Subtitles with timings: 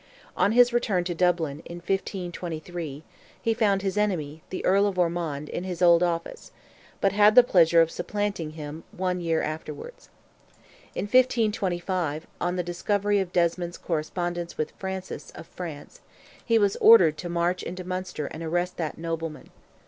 [0.35, 3.03] On his return to Dublin, in 1523,
[3.39, 6.51] he found his enemy, the Earl of Ormond, in his old office,
[6.99, 10.09] but had the pleasure of supplanting him one year afterwards.
[10.95, 15.99] In 1525, on the discovery of Desmond's correspondence with Francis of France,
[16.43, 19.51] he was ordered to march into Munster and arrest that nobleman.